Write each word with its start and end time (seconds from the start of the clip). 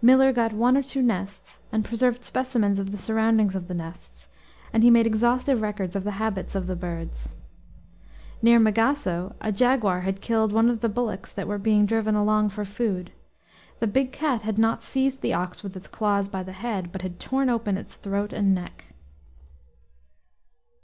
Miller 0.00 0.32
got 0.32 0.54
one 0.54 0.74
or 0.74 0.82
two 0.82 1.02
nests, 1.02 1.58
and 1.70 1.84
preserved 1.84 2.24
specimens 2.24 2.80
of 2.80 2.92
the 2.92 2.96
surroundings 2.96 3.54
of 3.54 3.68
the 3.68 3.74
nests; 3.74 4.26
and 4.72 4.82
he 4.82 4.88
made 4.88 5.06
exhaustive 5.06 5.60
records 5.60 5.94
of 5.94 6.02
the 6.02 6.12
habits 6.12 6.54
of 6.54 6.66
the 6.66 6.74
birds. 6.74 7.34
Near 8.40 8.58
Megasso 8.58 9.34
a 9.38 9.52
jaguar 9.52 10.00
had 10.00 10.22
killed 10.22 10.50
one 10.50 10.70
of 10.70 10.80
the 10.80 10.88
bullocks 10.88 11.30
that 11.30 11.46
were 11.46 11.58
being 11.58 11.84
driven 11.84 12.14
along 12.14 12.48
for 12.48 12.64
food. 12.64 13.12
The 13.80 13.86
big 13.86 14.12
cat 14.12 14.40
had 14.40 14.56
not 14.56 14.82
seized 14.82 15.20
the 15.20 15.34
ox 15.34 15.62
with 15.62 15.76
its 15.76 15.88
claws 15.88 16.26
by 16.26 16.42
the 16.42 16.52
head, 16.52 16.90
but 16.90 17.02
had 17.02 17.20
torn 17.20 17.50
open 17.50 17.76
its 17.76 17.96
throat 17.96 18.32
and 18.32 18.54
neck. 18.54 18.86